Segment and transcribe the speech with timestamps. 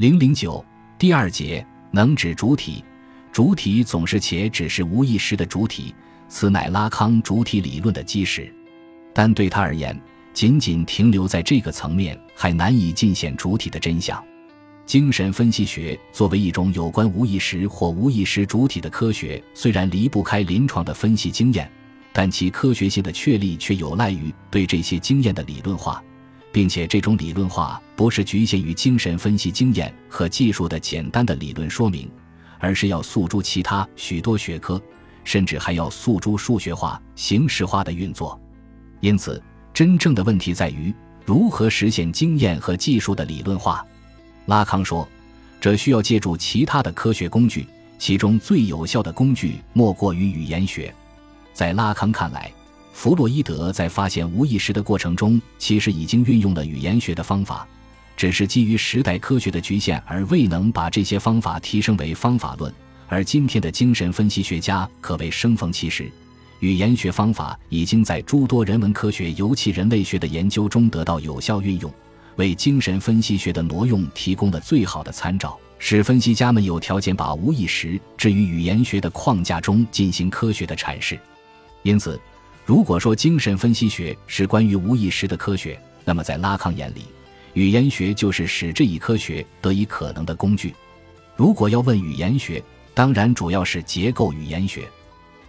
[0.00, 0.64] 零零九
[0.98, 2.82] 第二节能指主体，
[3.30, 5.94] 主体总是且只是无意识的主体，
[6.26, 8.50] 此乃拉康主体理论的基石。
[9.12, 9.94] 但对他而言，
[10.32, 14.24] 仅仅停留在这个层面，还难以尽显主体的真相。
[14.86, 21.70] 精神分析学作为一种有关无意识或无意识主体的科学，虽然离不开临床的分析经验，
[22.10, 26.02] 但其科学性的确立却有赖于对这些经验的理论化，
[26.52, 32.10] 并且这种理论化不是局限于精神分析经验和技术的简单的理论说明，
[32.58, 34.80] 而是要诉诸其他许多学科，
[35.24, 38.40] 甚至还要诉诸数学化、形式化的运作。
[39.00, 39.42] 因此，
[39.72, 40.92] 真正的问题在于
[41.24, 43.86] 如何实现经验和技术的理论化。
[44.46, 45.08] 拉康说
[45.60, 47.66] ：“这需要借助其他的科学工具，
[47.98, 50.92] 其中最有效的工具莫过于语言学。”
[51.54, 52.50] 在拉康看来，
[52.92, 57.66] 弗洛伊德在发现无意识的过程中，其实已经运用了语言学的方法，
[58.16, 62.72] 只是基于时代科学的局限而未能把这些方法提升为方法论。
[63.08, 66.10] 而今天的精神分析学家可谓生逢其时，
[66.58, 71.92] 语言学方法已经在诸多人文科学，尤其人类学的研究中得到有效运用。
[72.36, 81.18] 为精神分析学的挪用提供了最好的参照，使分析家们有条件把无意识置于语言学的框架中进行科学的阐释。
[81.82, 82.20] 因此，
[82.70, 87.02] 如果说精神分析学是关于无意识的科学，那么在拉康眼里，
[87.54, 90.72] 语言学就是使这一科学得以可能的工具。
[91.34, 92.62] 如果要问语言学，
[92.94, 94.88] 当然主要是结构语言学。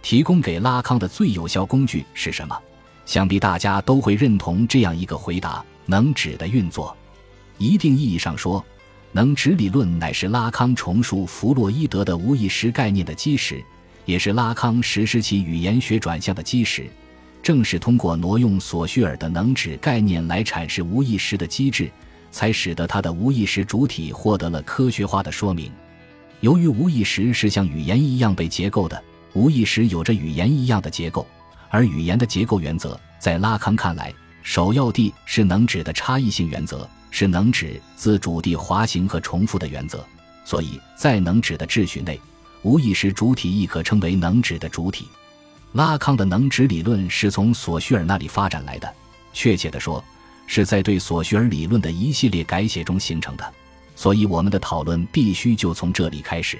[0.00, 2.56] 提供给拉康的最有效工具是什么？
[3.04, 5.64] 想必大家都会认同这样一个回答。
[5.86, 6.96] 能指的运作，
[7.58, 8.64] 一定意义上说，
[9.10, 13.60] 能指理论乃是拉康重述弗洛伊德的无意识概念的基石，
[14.04, 16.88] 也是拉康实施其语言学转向的基石。
[17.42, 21.90] 正是通过挪用索绪尔的能指概念来阐释无意识的机制，
[22.30, 25.72] 才使得他的无意识主体获得了科学化的说明。
[26.40, 31.26] 由于无意识是像语言一样被结构的，无意识有着语言一样的结构，
[31.70, 34.12] 而语言的结构原则在拉康看来。
[34.42, 40.04] 首要地是能指的差异性原则，是能指自主地滑行和重复的原则。
[40.44, 42.18] 所以在能指的秩序内，
[42.62, 45.08] 无意识主体亦可称为能指的主体。
[45.72, 48.92] 拉康的能指理论是从索绪尔那里发展来的，
[49.32, 50.02] 确切地说，
[50.46, 53.54] 是在对索绪尔理论的一系列改写中形成的。
[53.94, 56.58] 所以我们的讨论必须就从这里开始。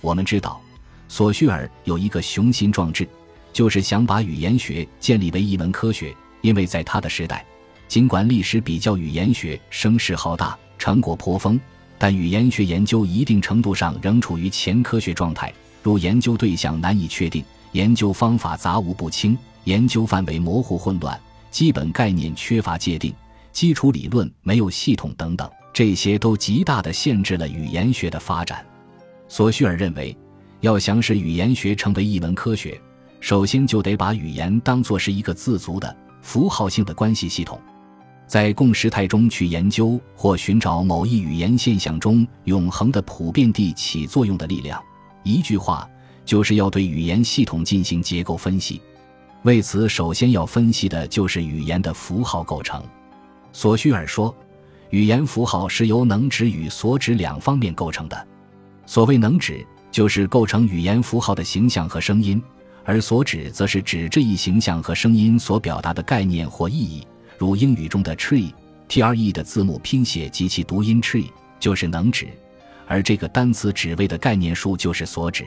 [0.00, 0.60] 我们知道，
[1.08, 3.06] 索绪尔有一个雄心壮志，
[3.52, 6.14] 就是想把语言学建立为一门科学。
[6.40, 7.44] 因为在他的时代，
[7.86, 11.60] 尽管历史比较语言学声势浩大、成果颇丰，
[11.98, 15.52] 但语言学研究一定程度上仍处于前科学状态，
[15.82, 21.18] 如研究对象难以确定、研究方法杂无不清、研究范围模糊混乱、
[21.50, 23.14] 基本概念缺乏界定、
[23.52, 28.64] 基础理论没有系统等等，这些都极大地限制了语言学的发展。
[29.28, 30.16] 索绪尔认为，
[30.60, 32.80] 要想使语言学成为一门科学，
[33.20, 35.96] 首先就得把语言当作是一个自足的。
[36.22, 37.58] 符号性的关系系统，
[38.26, 44.78] 在共识态中去研究或寻找某一语言现象中永恒的普遍地起作用的力量。
[45.22, 45.88] 一句话，
[46.24, 48.80] 就是要对语言系统进行结构分析。
[49.42, 52.82] 为此，首先要分析的就是语言的符号构成。
[53.52, 54.34] 索绪尔说，
[54.90, 58.26] 语言符号是由能指与所指两方面构成的。
[58.86, 62.42] 所谓能指，就是构成语言符号的形象和声音。
[62.84, 67.06] 而所指则是指这一形象和声音所表达的概念或意义，
[67.38, 72.26] 如英语中的 tree，t r e 的字母拼写及其读音 tree 就是能指，
[72.86, 75.46] 而这个单词指位的概念数就是所指。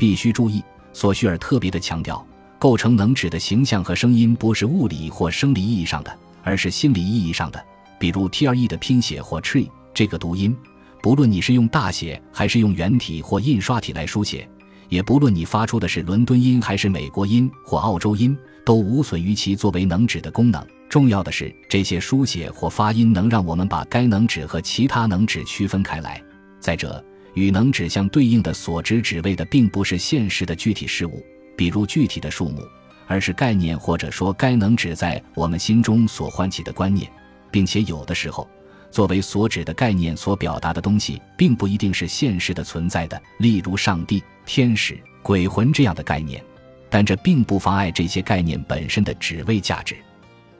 [0.00, 2.26] 必须注意，索绪尔特别的强调，
[2.58, 7.62] 构成能指的形象和声音不是物理或生理意义上的，而是心理意义上的。
[7.98, 10.56] 比如 t r e 的拼写或 tree 这个读音，
[11.02, 14.48] 不论你是用大写还是用圆体或印刷体来书写。
[14.88, 18.34] 也不论你发出的是伦敦音还是美国音或澳洲音，
[18.64, 20.66] 都无损于其作为能指的功能。
[20.88, 26.22] 重要的是，这些书写或发音能让我们把该能指和其他能指区分开来。
[26.58, 27.04] 再者，
[27.34, 31.24] 与能指相对应的所指指位的并不是现实的具体事物，
[31.56, 32.62] 比如具体的数目，
[33.06, 37.10] 而是概念，或者说该能指在我们心中所唤起的观念，
[37.50, 38.48] 并且有的时候。
[38.90, 46.44] 作为所指的概念所表达的东西，并不一定是现实的存在的，例如上帝、天使、鬼魂这样的概念，
[46.88, 49.94] 但这并不妨碍这些概念本身的指位价值。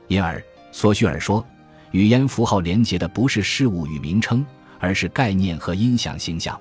[0.07, 0.41] 因而，
[0.71, 1.45] 索绪尔说，
[1.91, 4.45] 语言符号连接的不是事物与名称，
[4.81, 6.59] 而是概念和音响形象。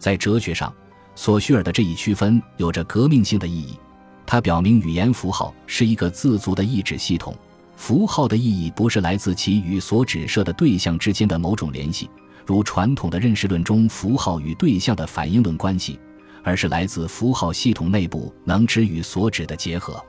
[0.00, 0.74] 在哲学上，
[1.14, 3.78] 索绪尔的这一区分有着革命性的意义，
[4.26, 7.36] 它表明语言符号是一个自足的意志系统。
[7.76, 12.10] 符号的意义不是来自其与所指涉的对象之间的某种联系，
[12.44, 15.98] 如传统的认识论中符号与对象的反应论关系，
[16.42, 20.02] 而是来自符号系统内部能指与所指的结合。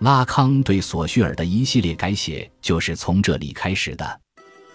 [0.00, 4.20] 拉康对索绪尔的一系列改写就是从这里开始的。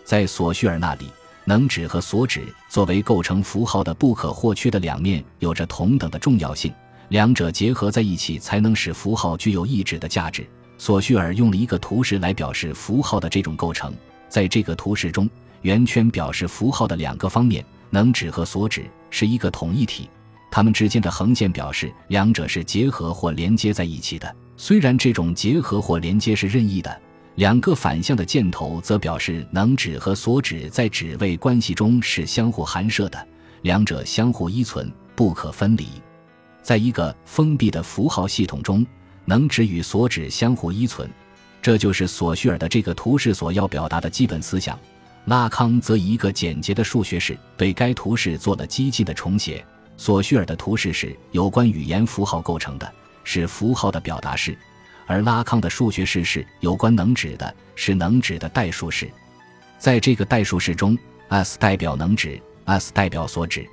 [0.05, 1.07] 在索绪尔那里，
[1.49, 6.71] 能指和所指作为构成符号的不可或缺的两面，有着同等的重要性。
[7.07, 10.47] 两者结合在一起，才能使符号具有意指的价值。
[10.77, 13.91] 索绪尔用了一个图示来表示符号的这种构成。
[14.29, 15.27] 在这个图示中，
[15.63, 20.07] 圆圈表示符号的两个方面，能指和所指是一个统一体。
[20.51, 24.35] 它们之间的横线表示两者是结合或连接在一起的。
[24.55, 26.95] 虽然这种结合或连接是任意的，
[27.39, 33.27] 两个反向的箭头则表示能指和所指在指位关系中是相互含摄的，
[33.61, 35.87] 两者相互依存，不可分离。
[36.61, 38.85] 在一个封闭的符号系统中，
[39.23, 41.09] 能指与所指相互依存，
[41.61, 44.77] 这就是索绪尔的这个图示所要表达的基本思想。
[45.23, 49.65] 拉康则以一个简洁的数学式对该图示做了激进的重写。
[49.95, 52.93] 索绪尔的图示是有关语言符号构成的，
[53.23, 54.51] 是符号的表达式；
[55.09, 59.09] 而拉康的数学式是有关能指的，是能指的代数式。
[59.79, 60.95] 在这个代数式中
[61.29, 63.67] ，s 代表能指，s 代表所指。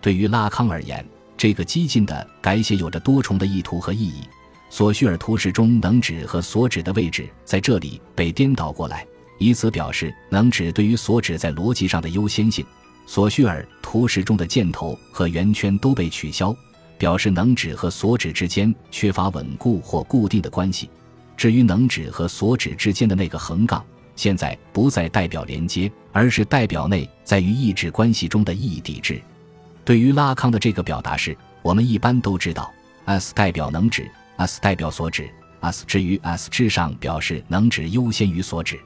[0.00, 1.06] 对于拉康而言，
[1.36, 4.22] 这个激进的改写有着多重的意图和意义。
[4.70, 9.06] 索绪尔图式中能指和所指的位置在这里被颠倒过来，
[9.38, 12.64] 以此表示能指对于所指在逻辑上的优先性。
[13.04, 16.56] 索绪尔图式中的箭头和圆圈都被取消，
[17.00, 20.90] 表示能指和所指之间缺乏稳固或固定的关系。
[21.34, 23.82] 至于能指和所指之间的那个横杠，
[24.14, 29.18] 现在不再代表连接，而是代表内在于意志关系中的意义抵制。
[29.82, 32.70] 对于拉康的这个表达式，我们一般都知道
[33.06, 34.06] ：s 代表能指
[34.36, 35.30] ，s 代表所指
[35.60, 38.78] ，s 至于 s 之上表示能指优先于所指。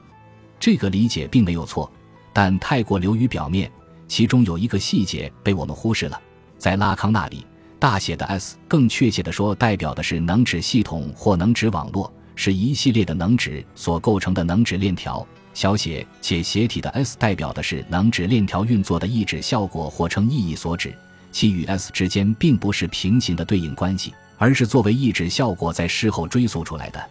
[0.57, 1.91] 这个理解并没有错，
[2.31, 3.69] 但太过流于表面。
[4.07, 6.21] 其中有一个细节被我们忽视了，
[6.57, 7.45] 在拉康那里，
[7.79, 15.25] 大写的 S 更确切地说，代表的是能指系统或能指网络，是一系列的能指所构成的能指链条。
[15.53, 20.93] 小写且斜体的 S 代表的是能指链条运作的意指效果或称意义所指，
[21.31, 27.01] 其与 S 之间并不是平行的对应关系，而是作为意指效果在事后追溯出来的，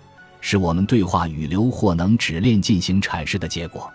[0.43, 3.91] 是我们对话语流或能指链进行阐释的结果。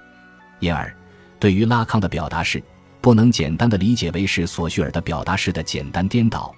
[0.60, 0.92] 因而，
[1.40, 2.64] 对于拉康的表达式，
[3.02, 6.54] 不能简单的理解为是索绪尔的表达式的简单颠倒，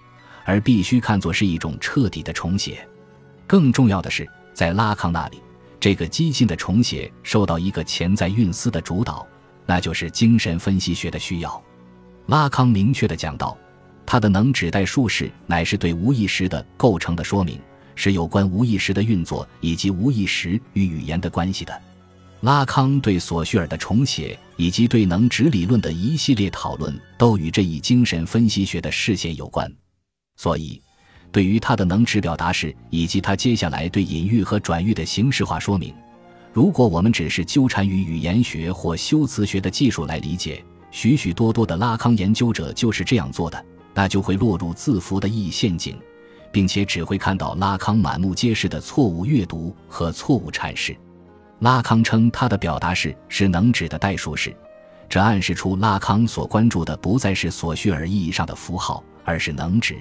[0.46, 2.88] 而必须看作是一种彻底的重写。
[3.46, 5.42] 更重要的是，在拉康那里。
[5.80, 9.26] 这个激进的重写受到一个潜在运思的主导，
[9.66, 11.62] 那就是精神分析学的需要。
[12.28, 13.58] 拉康明确地讲到，
[14.06, 17.60] 他的能指代术式乃是对无意识的构成的说明，
[17.96, 21.82] 是有关无意识的运作以及无意识与语言的关系的。
[22.42, 29.72] 拉康对索绪尔的重写以及对能指理论的一系列讨论，都与这一精神分析学的视线有关，
[30.38, 30.82] 所以。
[31.32, 35.96] 对于他的能指表达式以及他接下来对隐喻和转喻的形式化说明，
[36.52, 40.62] 如果我们只是纠缠于语言学或修辞学的技术来理解，
[40.92, 45.98] 许许多多的拉康研究者就是这样做的，那就会落入字符的意义陷阱，
[46.52, 50.94] 并且只会看到拉康满目皆是的错误阅读和错误阐释。
[51.62, 54.52] 拉康称他的表达式是能指的代数式，
[55.08, 59.96] 这暗示出拉康所关注的不再是索绪尔意义上的符号，而是能指。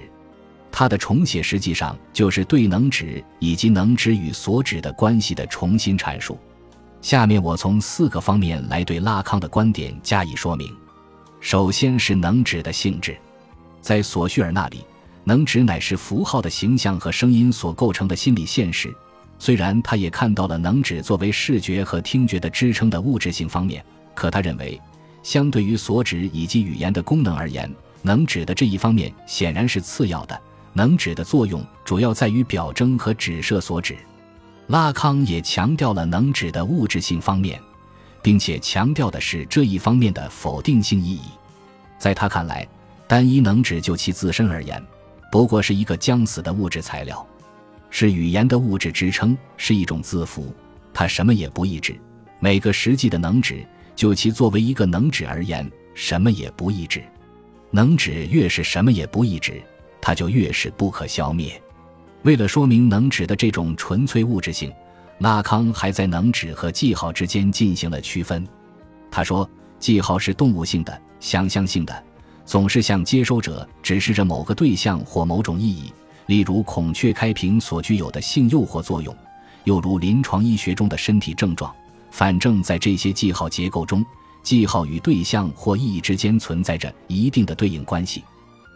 [0.71, 6.35] 它的重写实际上就是对能指以及能指与所指的关系的重新阐述。
[6.99, 10.75] 下面我从四个方面来对拉康的观点加以说明。
[11.41, 13.15] 首先是能指的性质，
[13.81, 14.83] 在索绪尔那里，
[15.25, 18.91] 能指乃是符号的形象和声音所构成的心理现实。
[19.41, 23.83] 虽然他也看到了能指作为视觉和听觉的支撑的物质性方面，
[24.13, 24.79] 可他认为，
[25.23, 27.67] 相对于所指以及语言的功能而言，
[28.03, 30.39] 能指的这一方面显然是次要的。
[30.73, 33.97] 能指的作用主要在于表征和指涉所指。
[34.67, 37.59] 拉康也强调了能指的物质性方面，
[38.21, 41.23] 并且强调的是这一方面的否定性意义。
[41.97, 42.67] 在他看来，
[43.07, 44.79] 单一能指就其自身而言，
[45.31, 47.25] 不过是一个将死的物质材料，
[47.91, 50.51] 是语言的物质支撑，是一种字符，
[50.91, 51.95] 它什么也不意指。
[52.39, 53.63] 每个实际的能指，
[53.95, 57.03] 就其作为一个能指而言，什么也不意指。
[57.69, 59.61] 能指越是什么也不意指。
[60.03, 61.61] 它就越是不可消灭。
[62.23, 64.73] 为了说明能指的这种纯粹物质性，
[65.19, 68.43] 拉康还在能指和记号之间进行了区分。
[69.11, 72.03] 他说，记号是动物性的、想象性的，
[72.45, 75.93] 总是向接收者指示着某个对象或某种意义，
[76.27, 79.15] 例如孔雀开屏所具有的性诱惑作用，
[79.63, 81.73] 又如临床医学中的身体症状。
[82.09, 84.05] 反正，在这些记号结构中，
[84.43, 88.23] 记号与对象或意义之间存在着一定的对应关系。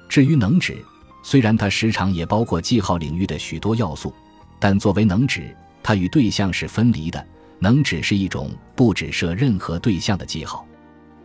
[0.08, 0.78] 至于能指，
[1.24, 4.14] 虽然它时常也包括记号领域的许多要素，
[4.60, 7.26] 但作为能指，它与对象是分离的。
[7.58, 10.66] 能指是一种不指涉任何对象的记号，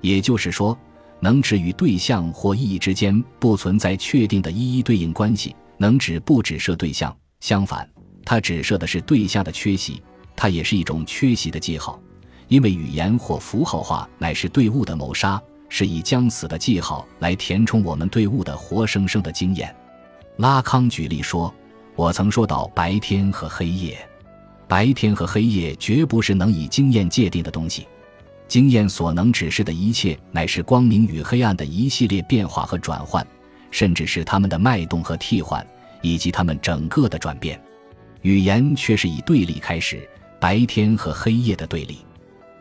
[0.01, 0.79] 也就是说，
[1.19, 5.55] 能指与对象或意义之间不存在确定的一一对应关系。
[5.81, 7.89] 能指不指涉对象，相反，
[8.23, 10.03] 它指涉的是对象的缺席，
[10.37, 11.99] 它也是一种缺席的记号。
[12.49, 19.75] 因为语言或符号化乃是对物的谋杀，是以将死的记号来填充我们对物的活生生的经验。
[20.37, 21.53] 拉康举例说
[21.97, 24.07] ：“我曾说到白天和黑夜，
[24.69, 27.89] 白天和黑夜绝不是能以经验界定的东西。
[28.47, 33.27] 经验所能指示的一切，乃是光明与黑暗的一系列变化和转换，
[33.71, 35.67] 甚至是他们的脉动和替换，
[36.03, 37.61] 以及他们整个的转变。
[38.23, 40.09] 语言却是以对立开始，
[40.39, 41.99] 白天和黑夜的对立。”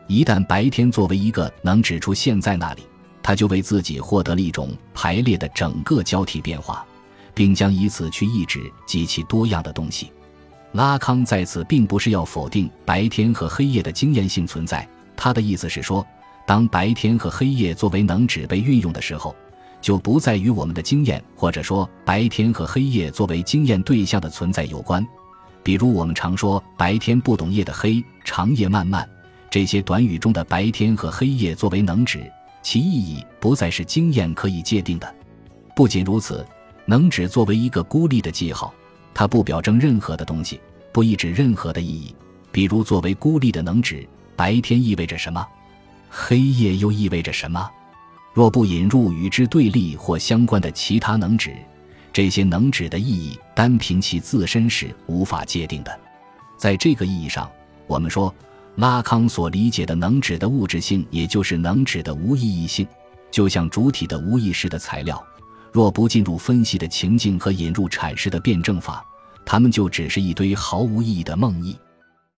[0.08, 2.82] 一旦白天作为一个能指出现在那里，
[3.22, 6.84] 他就为自己获得了一种排列的整个交替变化，
[7.32, 10.10] 并将以此去抑制极其多样的东西。
[10.72, 16.04] 拉康在此并不是要否定白天和黑夜的经验性存在，他的意思是说，
[16.46, 19.34] 当白天和黑夜作为能指被运用的时候，
[19.80, 25.06] 就不再与我们的经验，或者说白天和黑夜作为经验对象的存在有关。
[25.62, 29.08] 比如我们常说“白天不懂夜的黑，长夜漫漫”。
[29.50, 32.30] 这些短语中的白天和黑夜作为能指，
[32.62, 35.14] 其意义不再是经验可以界定的。
[35.74, 36.46] 不仅如此，
[36.86, 38.72] 能指作为一个孤立的记号，
[39.12, 40.60] 它不表征任何的东西，
[40.92, 42.14] 不意指任何的意义。
[42.52, 44.06] 比如，作为孤立的能指，
[44.36, 45.46] 白天意味着什么？
[46.08, 47.70] 黑夜又意味着什么？
[48.32, 51.54] 若不引入与之对立或相关的其他能指，
[52.12, 56.00] 这些能指的意义单凭其自身是无法界定的。
[56.56, 57.50] 在这个意义上，
[57.86, 58.34] 我们说。
[58.76, 62.86] 拉康所理解的能指的物质性，也就是能指的无意义性，
[63.30, 65.22] 就像主体的无意识的材料，
[65.72, 69.04] 若不进入分析的情境和引入阐释的辩证法，
[69.44, 71.76] 它们就只是一堆毫无意义的梦呓。